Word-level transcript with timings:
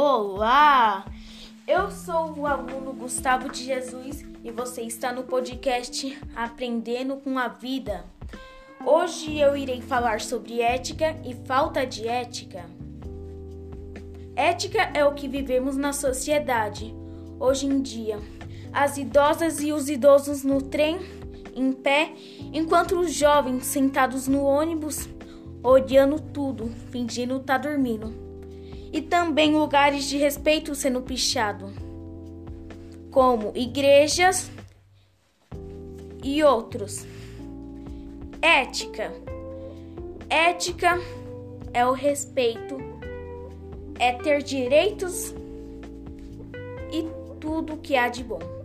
Olá! 0.00 1.04
Eu 1.66 1.90
sou 1.90 2.32
o 2.38 2.46
aluno 2.46 2.92
Gustavo 2.92 3.48
de 3.48 3.64
Jesus 3.64 4.24
e 4.44 4.50
você 4.52 4.82
está 4.82 5.12
no 5.12 5.24
podcast 5.24 6.16
Aprendendo 6.36 7.16
com 7.16 7.36
a 7.36 7.48
Vida. 7.48 8.04
Hoje 8.86 9.36
eu 9.40 9.56
irei 9.56 9.82
falar 9.82 10.20
sobre 10.20 10.60
ética 10.60 11.16
e 11.26 11.34
falta 11.34 11.84
de 11.84 12.06
ética. 12.06 12.64
Ética 14.36 14.82
é 14.94 15.04
o 15.04 15.14
que 15.14 15.26
vivemos 15.26 15.76
na 15.76 15.92
sociedade 15.92 16.94
hoje 17.40 17.66
em 17.66 17.82
dia. 17.82 18.20
As 18.72 18.98
idosas 18.98 19.60
e 19.60 19.72
os 19.72 19.88
idosos 19.88 20.44
no 20.44 20.62
trem, 20.62 21.00
em 21.56 21.72
pé, 21.72 22.12
enquanto 22.52 23.00
os 23.00 23.12
jovens 23.12 23.66
sentados 23.66 24.28
no 24.28 24.44
ônibus, 24.44 25.08
olhando 25.60 26.20
tudo, 26.20 26.70
fingindo 26.92 27.38
estar 27.38 27.58
tá 27.58 27.68
dormindo 27.68 28.27
e 28.92 29.00
também 29.00 29.54
lugares 29.54 30.04
de 30.04 30.16
respeito 30.16 30.74
sendo 30.74 31.02
pichado, 31.02 31.72
como 33.10 33.52
igrejas 33.54 34.50
e 36.22 36.42
outros. 36.42 37.06
Ética. 38.40 39.12
Ética 40.30 40.98
é 41.72 41.86
o 41.86 41.92
respeito, 41.92 42.76
é 43.98 44.12
ter 44.12 44.42
direitos 44.42 45.34
e 46.92 47.06
tudo 47.40 47.76
que 47.76 47.96
há 47.96 48.08
de 48.08 48.22
bom. 48.22 48.57